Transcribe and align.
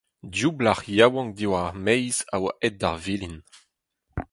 Div 0.33 0.51
blac'h 0.57 0.87
yaouank 0.97 1.31
diwar 1.37 1.65
ar 1.69 1.75
maez 1.85 2.17
a 2.35 2.37
oa 2.43 2.51
aet 2.65 2.75
d'ar 2.79 2.97
vilin. 3.03 3.37